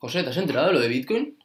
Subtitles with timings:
[0.00, 1.38] José, ¿te has enterado de lo de Bitcoin?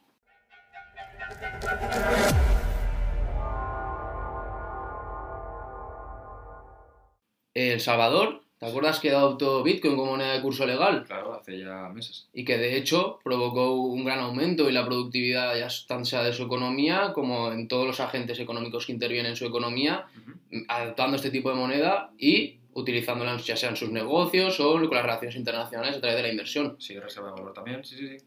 [7.54, 11.04] El Salvador, ¿te acuerdas que adoptó Bitcoin como moneda de curso legal?
[11.05, 12.28] Claro, hace ya meses.
[12.33, 16.34] Y que de hecho provocó un gran aumento en la productividad ya tanto sea de
[16.34, 20.64] su economía como en todos los agentes económicos que intervienen en su economía, Ujú.
[20.68, 25.04] adoptando este tipo de moneda y utilizándola ya sea en sus negocios o con las
[25.04, 26.76] relaciones internacionales a través de la inversión.
[26.80, 28.26] Sí, reserva de valor también, sí, sí, sí.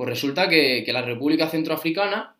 [0.00, 2.34] Pues resulta que, que la República Centroafricana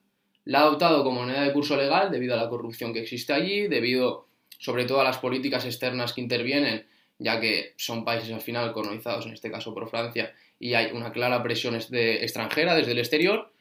[0.46, 3.68] la ha adoptado como moneda de curso legal debido a la corrupción que existe allí,
[3.68, 6.86] debido sobre todo a las políticas externas que intervienen,
[7.18, 11.12] ya que son países al final colonizados, en este caso por Francia, y hay una
[11.12, 13.52] clara presión de- extranjera desde el exterior,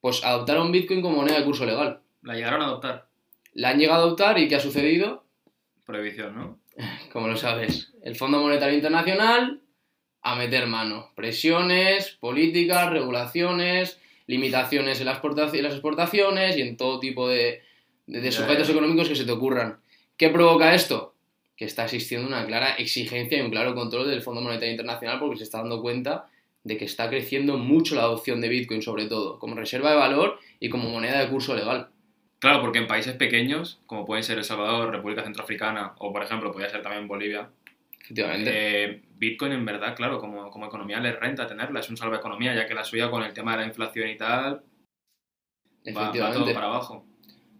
[0.00, 1.98] pues adoptaron Bitcoin como moneda de curso legal.
[2.22, 3.08] La llegaron a adoptar.
[3.54, 5.24] La han llegado a adoptar y ¿qué ha sucedido?
[5.84, 6.60] Prohibición, ¿no?
[7.12, 9.62] Como lo sabes, el Fondo Monetario Internacional
[10.22, 11.10] a meter mano.
[11.14, 17.62] Presiones, políticas, regulaciones, limitaciones en las, exportaci- en las exportaciones y en todo tipo de,
[18.06, 19.78] de- sujetos económicos que se te ocurran.
[20.16, 21.14] ¿Qué provoca esto?
[21.56, 25.38] Que está existiendo una clara exigencia y un claro control del Fondo Monetario Internacional porque
[25.38, 26.26] se está dando cuenta
[26.64, 30.38] de que está creciendo mucho la adopción de Bitcoin, sobre todo, como reserva de valor
[30.60, 31.88] y como moneda de curso legal.
[32.40, 36.52] Claro, porque en países pequeños, como pueden ser El Salvador, República Centroafricana o, por ejemplo,
[36.52, 37.48] podría ser también Bolivia,
[38.00, 38.50] Efectivamente.
[38.54, 42.54] eh, Bitcoin en verdad, claro, como, como economía les renta tenerla, es un salva economía,
[42.54, 44.62] ya que la suya con el tema de la inflación y tal,
[45.96, 47.04] va, va todo para abajo.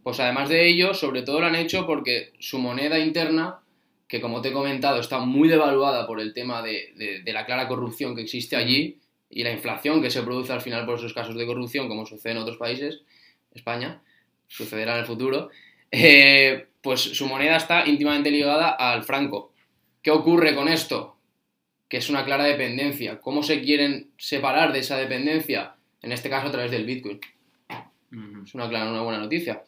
[0.03, 3.59] Pues además de ello, sobre todo lo han hecho porque su moneda interna,
[4.07, 7.45] que como te he comentado está muy devaluada por el tema de, de- de la
[7.45, 11.13] clara corrupción que existe allí y la inflación que se produce al final por esos
[11.13, 13.03] casos de corrupción, como sucede en otros países,
[13.53, 14.01] España,
[14.47, 15.51] sucederá en el futuro,
[15.91, 19.53] eh, pues su moneda está íntimamente ligada al franco.
[20.03, 21.17] ¿Qué ocurre con esto?
[21.89, 23.21] Que es una clara dependencia.
[23.21, 25.75] ¿Cómo se quieren separar de esa dependencia?
[26.03, 27.21] En este caso a través del Bitcoin.
[28.45, 29.63] Es una clara, una buena noticia.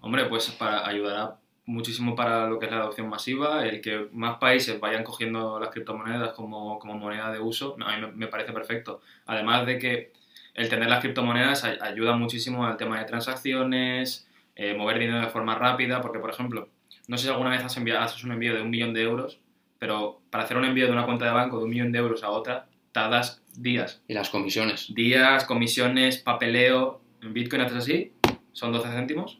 [0.00, 4.38] Hombre, pues para ayudará muchísimo para lo que es la adopción masiva, el que más
[4.38, 9.02] países vayan cogiendo las criptomonedas como, como moneda de uso, a mí me, parece perfecto.
[9.26, 10.12] Además de que
[10.54, 14.26] el tener las criptomonedas ay- ayuda muchísimo al tema de transacciones,
[14.56, 16.68] eh, mover dinero de forma rápida, porque por ejemplo,
[17.06, 19.38] no sé si alguna vez has enviado haces un envío de un millón de euros,
[19.78, 22.22] pero para hacer un envío de una cuenta de banco de un millón de euros
[22.24, 24.02] a otra, tardas días.
[24.08, 24.92] Y las comisiones.
[24.94, 27.00] Días, comisiones, papeleo.
[27.22, 28.12] En Bitcoin haces así,
[28.52, 29.38] son 12 céntimos,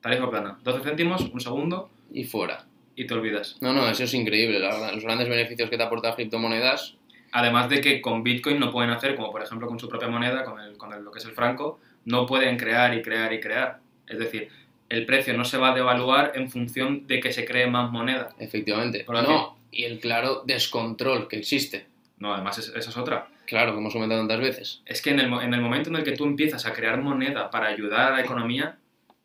[0.00, 0.58] tarifa plana.
[0.62, 2.64] 12 céntimos, un segundo y fuera.
[2.94, 3.56] y te olvidas.
[3.60, 4.92] No, no, eso es increíble, la verdad.
[4.94, 6.94] Los grandes beneficios que te aportan criptomonedas.
[7.32, 10.44] Además de que con Bitcoin no pueden hacer, como por ejemplo con su propia moneda,
[10.44, 13.40] con, el, con el- lo que es el franco, no pueden crear y crear y
[13.40, 13.80] crear.
[14.06, 14.48] Es decir,
[14.88, 18.30] el precio no se va a devaluar en función de que se cree más moneda.
[18.38, 19.02] Efectivamente.
[19.04, 19.16] Por.
[19.22, 21.86] No, y el claro descontrol que existe.
[22.18, 23.28] No, además es- esa es otra.
[23.46, 24.82] Claro, como hemos comentado tantas veces.
[24.86, 27.50] Es que en el, en el momento en el que tú empiezas a crear moneda
[27.50, 28.78] para ayudar a la economía,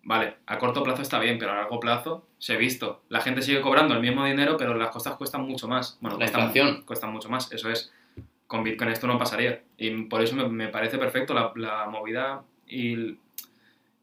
[0.04, 3.02] vale, a corto plazo está bien, pero a largo plazo se ha visto.
[3.10, 5.98] La gente sigue cobrando el mismo dinero, pero las cosas cuestan mucho más.
[6.02, 6.84] Bueno, La cuestan, inflación.
[6.86, 7.92] cuestan mucho más, eso es.
[8.46, 9.64] Con Bitcoin esto no pasaría.
[9.78, 13.18] Y por eso me, me parece perfecto la, la movida y el-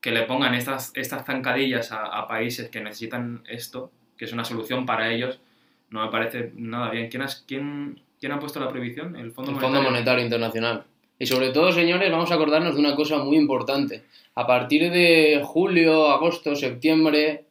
[0.00, 4.44] que le pongan estas, estas zancadillas a, a países que necesitan esto, que es una
[4.44, 5.40] solución para ellos,
[5.90, 7.08] no me parece nada bien.
[7.08, 9.16] ¿Quién, has- quién, quién ha puesto la prohibición?
[9.16, 9.76] El Fondo El Monetario.
[9.76, 10.84] Fondo Monetario Internacional.
[11.18, 14.04] Y sobre todo, señores, vamos a acordarnos de una cosa muy importante.
[14.34, 17.44] A partir de julio, agosto, septiembre,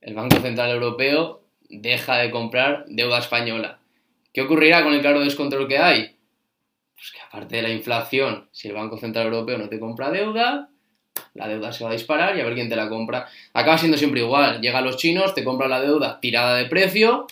[0.00, 3.78] el Banco Central Europeo deja de comprar deuda española.
[4.32, 6.16] ¿Qué ocurrirá con el claro descontrol que hay?
[6.94, 10.70] Pues que aparte de la inflación, si el Banco Central Europeo no te compra deuda,
[11.34, 13.28] la deuda se va a disparar y a ver quién te la compra.
[13.52, 14.60] Acaba siendo siempre igual.
[14.60, 17.26] Llegan los chinos, te compran la deuda tirada de precio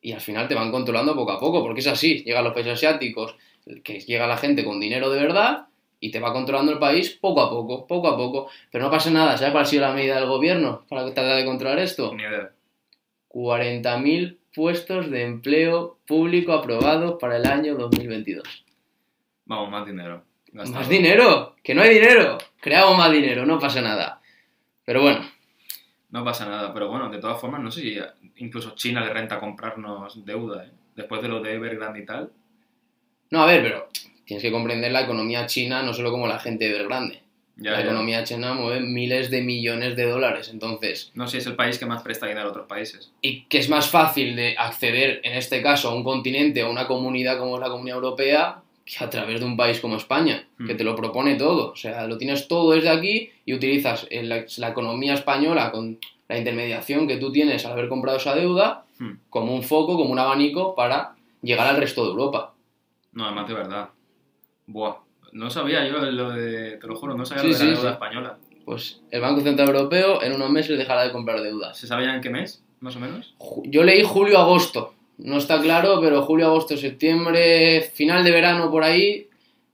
[0.00, 2.22] y al final te van controlando poco a poco, porque es así.
[2.24, 3.36] Llegan los países asiáticos,
[3.84, 5.66] que llega la gente con dinero de verdad
[6.00, 8.50] y te va controlando el país poco a poco, poco a poco.
[8.70, 11.44] Pero no pasa nada, ¿sabes cuál ha sido la medida del gobierno para tratar de
[11.44, 12.14] controlar esto?
[12.14, 12.52] Ni idea.
[13.28, 18.64] 40.000 puestos de empleo público aprobados para el año 2022.
[19.44, 20.24] Vamos, más dinero.
[20.52, 20.80] Gastado.
[20.80, 21.54] ¡Más dinero!
[21.62, 22.38] ¡Que no hay dinero!
[22.60, 24.20] Creamos más dinero, no pasa nada.
[24.84, 25.20] Pero bueno,
[26.10, 27.98] No pasa nada, pero bueno, de todas formas, no sé si
[28.36, 30.70] incluso China le renta comprarnos deuda, ¿eh?
[30.96, 32.30] Después de lo de Evergrande y tal.
[33.30, 33.88] no, a ver, pero
[34.24, 37.22] tienes que comprender la economía china no solo como la gente de grande.
[37.56, 37.84] Ya, la ya.
[37.84, 41.78] economía china mueve miles de millones de dólares, entonces No sé si es el país
[41.78, 43.12] que más presta dinero a otros países.
[43.20, 46.70] y que es más fácil de acceder, en este caso, a un continente o a
[46.70, 48.62] una comunidad como es la Comunidad Europea,
[48.98, 51.72] a través de un país como España, que te lo propone todo.
[51.72, 55.98] O sea, lo tienes todo desde aquí y utilizas la, la economía española con
[56.28, 59.16] la intermediación que tú tienes al haber comprado esa deuda Hmm.
[59.30, 62.52] como un foco, como un abanico para llegar al resto de Europa.
[63.14, 63.88] No, además de verdad.
[64.66, 64.96] Buah.
[65.32, 67.88] No sabía yo lo de, te lo juro, no sabía lo Sí, de la deuda
[67.88, 67.94] sí.
[67.94, 68.36] española.
[68.66, 71.78] Pues el Banco Central Europeo en unos meses dejará de comprar deudas.
[71.78, 73.34] ¿Se sabía en qué mes, más o menos?
[73.64, 74.92] Yo leí julio-agosto.
[75.22, 79.28] No está claro, pero julio-agosto, septiembre, final de verano por ahí,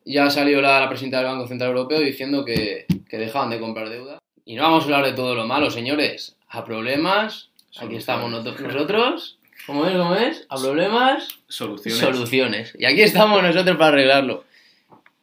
[0.05, 3.89] ya salió la, la presidenta del Banco Central Europeo diciendo que, que dejaban de comprar
[3.89, 4.19] deuda.
[4.45, 6.37] Y no vamos a hablar de todo lo malo, señores.
[6.49, 9.39] A problemas, aquí estamos nosotros.
[9.67, 9.97] ¿Cómo es?
[9.97, 10.47] ¿Cómo es?
[10.49, 12.01] A problemas, Soluciones.
[12.01, 12.77] soluciones.
[12.79, 14.45] Y aquí estamos nosotros para arreglarlo.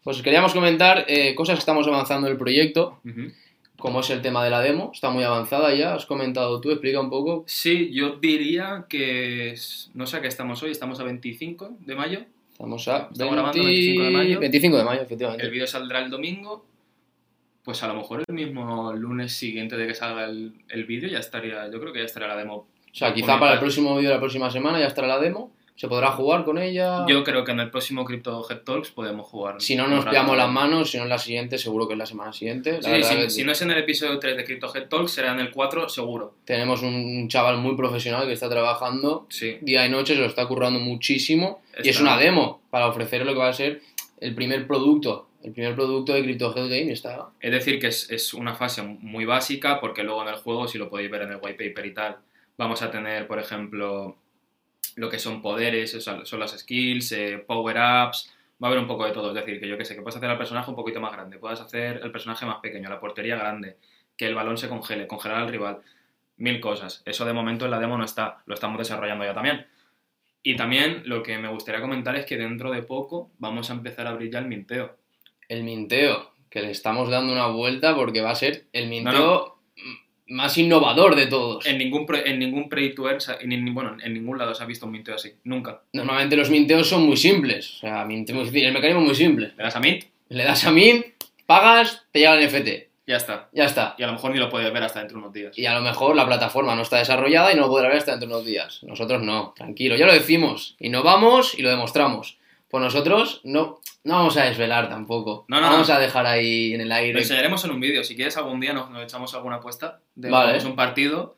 [0.03, 2.99] Pues queríamos comentar eh, cosas que estamos avanzando en el proyecto.
[3.77, 4.91] Como es el tema de la demo.
[4.93, 7.43] Está muy avanzada ya, has comentado tú, explica un poco.
[7.47, 11.95] Sí, yo diría que, es- no sé a qué estamos hoy, estamos a 25 de
[11.95, 12.19] mayo.
[12.51, 14.39] Estamos a Estamos grabando 25 de mayo.
[14.39, 15.43] 25 de mayo, efectivamente.
[15.45, 16.65] El vídeo saldrá el domingo.
[17.63, 21.19] Pues a lo mejor el mismo lunes siguiente de que salga el, el vídeo ya
[21.19, 22.55] estaría, yo creo que ya estaría la demo.
[22.55, 25.51] O sea, quizá para el próximo vídeo de la próxima semana ya estará la demo.
[25.75, 27.05] Se podrá jugar con ella.
[27.07, 29.59] Yo creo que en el próximo Crypto Head Talks podemos jugar.
[29.59, 32.05] Si no nos pillamos las manos, si no en la siguiente, seguro que es la
[32.05, 32.79] semana siguiente.
[32.81, 35.11] La Sí, si, que si no es en el episodio 3 de Crypto Head Talks,
[35.11, 36.35] será en el 4 seguro.
[36.45, 39.57] Tenemos un chaval muy profesional que está trabajando Sí.
[39.61, 41.61] día y noche, se lo está currando muchísimo.
[41.83, 43.81] Y es una demo para ofrecer lo que va a ser
[44.19, 45.27] el primer producto.
[45.43, 47.29] El primer producto de Crypto Head Game está.
[47.41, 50.77] Es decir, que es, es una fase muy básica porque luego en el juego, si
[50.77, 52.17] lo podéis ver en el white paper y tal,
[52.57, 54.15] vamos a tener, por ejemplo,
[54.95, 58.87] lo que son poderes, o sea, son las skills, eh, power-ups, va a haber un
[58.87, 59.29] poco de todo.
[59.29, 61.37] Es decir, que yo que sé, que puedes hacer al personaje un poquito más grande,
[61.37, 63.77] puedes hacer el personaje más pequeño, la portería grande,
[64.15, 65.79] que el balón se congele, congelar al rival,
[66.37, 67.01] mil cosas.
[67.05, 69.65] Eso de momento en la demo no está, lo estamos desarrollando ya también.
[70.43, 74.07] Y también lo que me gustaría comentar es que dentro de poco vamos a empezar
[74.07, 74.97] a abrir ya el minteo.
[75.47, 79.52] El minteo, que le estamos dando una vuelta porque va a ser el minteo No,
[80.33, 81.65] más innovador de todos.
[81.65, 84.65] En ningún, pre- en ningún Play to Earn, en, bueno, en ningún lado se ha
[84.65, 85.31] visto un minteo así.
[85.43, 85.81] Nunca.
[85.93, 87.75] Normalmente los minteos son muy simples.
[87.77, 88.07] O sea, el
[88.73, 89.53] mecanismo es muy simple.
[89.57, 91.05] Le das a Mint, Le das a mint,
[91.45, 92.67] pagas, te llega el NFT.
[93.05, 93.49] ya está.
[93.53, 93.95] Ya está.
[93.97, 95.57] Y a lo mejor ni lo puedes ver hasta dentro de unos días.
[95.59, 98.11] Y a lo mejor la plataforma no está desarrollada y no lo podrá ver hasta
[98.11, 98.79] dentro de unos días.
[98.83, 100.75] Nosotros no, tranquilo, ya lo decimos.
[100.79, 102.37] Innovamos y lo demostramos.
[102.73, 105.45] Pues nosotros no, no vamos a desvelar tampoco.
[105.47, 105.93] No, no, vamos no.
[105.93, 107.19] a dejar ahí en el Lo aire.
[107.19, 108.03] enseñaremos en un vídeo.
[108.03, 109.99] Si quieres, algún día nos, nos echamos alguna apuesta.
[110.15, 110.57] De Vale.
[110.65, 111.35] un partido,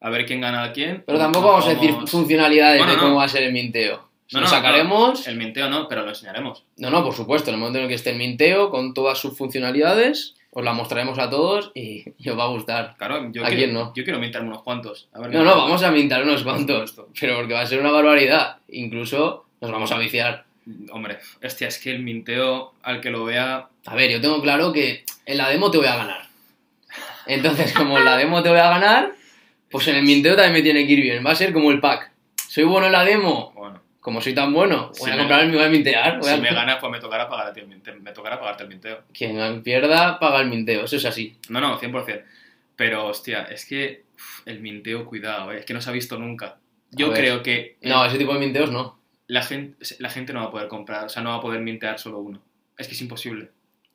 [0.00, 1.04] a ver quién gana a quién.
[1.06, 4.08] Pero tampoco vamos a decir funcionalidades Bueno, de cómo va a ser el minteo.
[4.32, 5.28] No, lo no, sacaremos.
[5.28, 6.64] El minteo no, pero lo enseñaremos.
[6.78, 9.18] No, no, por supuesto, en el momento en el que esté el minteo, con todas
[9.18, 12.94] sus funcionalidades, os la mostraremos a todos y, y os va a gustar.
[12.96, 13.92] Claro, yo ¿A quiero, quién no?
[13.94, 15.10] Yo quiero mintarme unos cuantos.
[15.12, 17.90] A ver No, no, vamos a mintar unos cuantos, pero porque va a ser una
[17.90, 18.56] barbaridad.
[18.68, 20.46] Incluso nos vamos a viciar.
[20.90, 24.72] Hombre, hostia, es que el minteo, al que lo vea, A ver, yo tengo claro
[24.72, 26.22] que en la demo te voy a ganar.
[27.26, 29.12] Entonces, como en la demo te voy a ganar,
[29.70, 31.24] pues en el minteo también me tiene que ir bien.
[31.26, 32.10] Va a ser como el pack.
[32.48, 35.40] Soy bueno en la demo, bueno, como soy tan bueno, voy Si a me- comprar
[35.40, 36.18] el mío, a mintear.
[36.18, 37.94] voy si a- me ganas, pues me tocará pagar a ti el minteo.
[38.00, 39.02] Me tocará pagarte el minteo.
[39.14, 41.36] Quien pierda, paga el minteo, eso es así.
[41.48, 42.22] No, no, 100%.
[42.76, 46.18] Pero, hostia, es que uf, el minteo, cuidado, eh, es que no se ha visto
[46.18, 46.56] nunca.
[46.90, 48.98] Yo creo que No, ese tipo de minteos no.
[49.32, 51.60] La, gente, la gente no va a poder comprar, o sea, no va a poder
[51.60, 52.42] mintear solo uno.
[52.76, 53.50] Es que es imposible.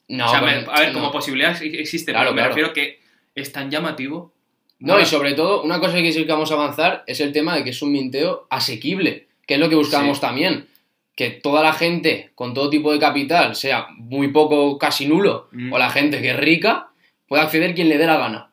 [0.07, 0.94] No, o sea, me- a ver, no.
[1.00, 2.50] como posibilidad ex- existe, Claro, pero me claro.
[2.56, 3.00] refiero que
[3.36, 4.34] es tan llamativo.
[4.80, 7.56] No, y sobre todo, una cosa que sí que vamos a avanzar es el tema
[7.56, 10.22] de que es un minteo asequible, que es lo que buscamos Sí.
[10.22, 10.68] también.
[11.16, 15.74] Que toda la gente con todo tipo de capital, sea muy poco, casi nulo, Mm.
[15.74, 16.89] o la gente que es rica,
[17.27, 18.51] pueda acceder quien le dé la gana.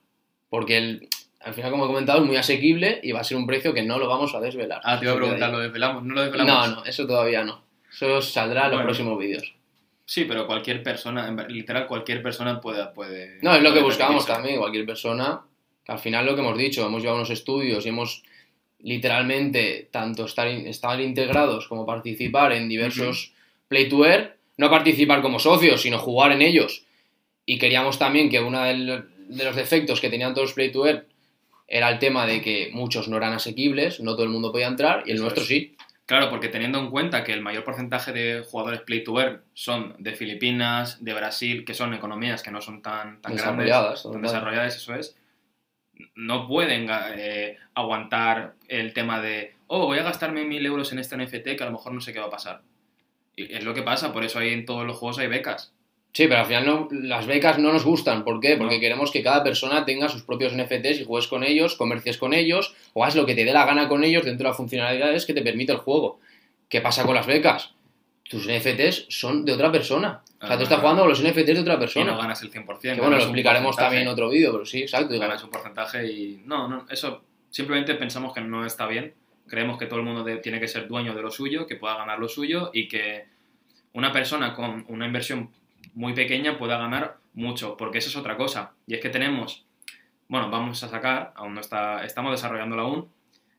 [0.48, 1.08] Porque el-
[1.44, 3.82] al final, como he comentado, es muy asequible y va a ser un precio que
[3.82, 4.80] no lo vamos a desvelar.
[4.84, 5.50] Ah, te iba a preguntar.
[5.50, 6.02] ¿lo desvelamos?
[6.04, 6.68] ¿No lo desvelamos?
[6.70, 7.62] No, no, eso todavía no.
[7.92, 8.84] Eso saldrá en los Bueno.
[8.86, 9.54] próximos vídeos.
[10.06, 12.86] Sí, pero cualquier persona, literal cualquier persona puede...
[12.88, 15.40] puede No, es lo que buscamos también, cualquier persona,
[15.84, 18.22] que al final lo que hemos dicho, hemos llevado unos estudios y hemos
[18.80, 23.32] literalmente tanto estar, in- estar integrados como participar en diversos
[23.68, 26.84] play to earn, no participar como socios, sino jugar en ellos.
[27.46, 29.04] Y queríamos también que uno de
[29.44, 31.04] los defectos que tenían todos los play to earn
[31.66, 35.02] era el tema de que muchos no eran asequibles, no todo el mundo podía entrar
[35.06, 35.48] y el Eso nuestro es.
[35.48, 35.76] sí.
[36.06, 39.96] Claro, porque teniendo en cuenta que el mayor porcentaje de jugadores play to earn son
[39.98, 44.12] de Filipinas, de Brasil, que son economías que no son tan, tan grandes, Desarrolladas, tan
[44.12, 44.22] total.
[44.22, 45.16] desarrolladas, eso es,
[46.14, 51.16] no pueden eh, aguantar el tema de, oh, voy a gastarme mil euros en este
[51.16, 52.60] NFT que a lo mejor no sé qué va a pasar.
[53.34, 55.72] Y es lo que pasa, por eso hay en todos los juegos hay becas.
[56.16, 58.22] Sí, pero al final no, las becas no nos gustan.
[58.24, 58.56] ¿Por qué?
[58.56, 58.80] Porque No.
[58.80, 62.74] queremos que cada persona tenga sus propios NFTs y juegues con ellos, comercies con ellos,
[62.92, 65.34] o hagas lo que te dé la gana con ellos dentro de las funcionalidades que
[65.34, 66.20] te permite el juego.
[66.68, 67.74] ¿Qué pasa con las becas?
[68.22, 70.22] Tus NFTs son de otra persona.
[70.40, 70.80] O sea, tú estás Ah.
[70.82, 72.12] jugando con los NFTs de otra Y persona.
[72.12, 72.94] no ganas el 100%.
[72.94, 75.18] que bueno, lo explicaremos también en otro vídeo, pero sí, exacto.
[75.18, 79.14] ganas un porcentaje y no, no, eso simplemente pensamos que no está bien.
[79.48, 82.18] Creemos que todo el mundo tiene que ser dueño de lo suyo, que pueda ganar
[82.20, 83.24] lo suyo y que
[83.94, 85.50] una persona con una inversión
[85.94, 88.72] muy pequeña pueda ganar mucho, porque eso es otra cosa.
[88.86, 89.64] Y es que tenemos,
[90.28, 93.08] bueno, vamos a sacar, aún no está, estamos desarrollando aún,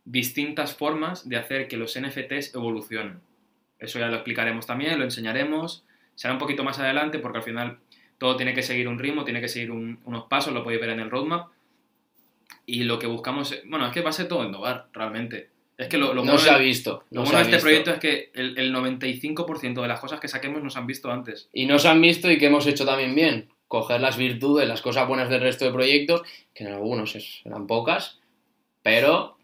[0.05, 3.20] distintas formas de hacer que los NFTs evolucionen.
[3.79, 5.84] Eso ya lo explicaremos también, lo enseñaremos.
[6.15, 7.79] Será un poquito más adelante porque al final
[8.17, 11.01] todo tiene que seguir un ritmo, tiene que seguir unos pasos, lo podéis ver en
[11.01, 11.50] el roadmap.
[12.65, 15.50] Y lo que buscamos, bueno, es que va a ser todo innovar, realmente.
[15.77, 17.03] Es que lo, lo no se ha visto.
[17.12, 20.63] lo bueno de este proyecto es que el, el 95% de las cosas que saquemos
[20.63, 21.50] nos han visto antes.
[21.51, 23.50] Y nos han visto y que hemos hecho también bien.
[23.67, 26.22] Coger las virtudes, las cosas buenas del resto de proyectos,
[26.53, 28.20] que en algunos eran pocas,
[28.84, 29.38] pero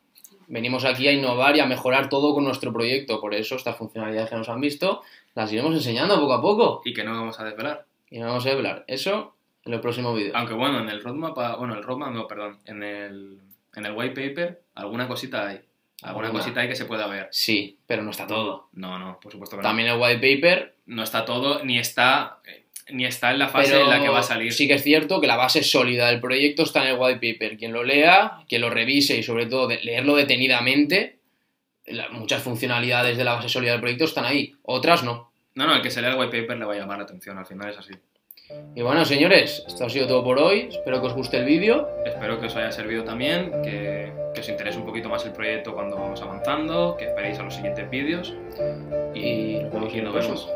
[0.47, 3.19] venimos aquí a innovar y a mejorar todo con nuestro proyecto.
[3.19, 5.01] Por eso estas funcionalidades que nos han visto
[5.33, 6.81] las iremos enseñando poco a poco.
[6.85, 7.85] Y que no vamos a desvelar.
[8.09, 8.83] Y no vamos a desvelar.
[8.87, 9.35] Eso
[9.65, 10.33] en el próximo vídeo.
[10.35, 13.39] Aunque bueno, en el roadmap, ah, bueno, el roadmap no, perdón, en el,
[13.75, 15.61] en el white paper alguna cosita hay.
[16.03, 17.27] Alguna cosita hay que se pueda ver.
[17.31, 18.69] Sí, pero no está todo.
[18.73, 19.67] No, no, por supuesto que no.
[19.67, 20.75] También el white paper.
[20.87, 22.39] No está todo, ni está,
[22.89, 24.51] ni está en la fase en la que va a salir.
[24.51, 27.57] Sí que es cierto que la base sólida del proyecto está en el white paper.
[27.57, 31.19] Quien lo lea, quien lo revise y sobre todo leerlo detenidamente,
[32.11, 34.55] muchas funcionalidades de la base sólida del proyecto están ahí.
[34.63, 35.31] Otras no.
[35.53, 37.37] No, no, el que se lea el white paper le va a llamar la atención,
[37.37, 37.93] al final es así.
[38.75, 40.67] Y bueno, señores, esto ha sido todo por hoy.
[40.71, 41.87] Espero que os guste el vídeo.
[42.05, 45.97] Espero que os haya servido también, que, os interese un poquito más el proyecto cuando
[45.97, 48.33] vamos avanzando, que esperéis a los siguientes vídeos.
[49.13, 49.59] Y,
[50.01, 50.49] nos vemos.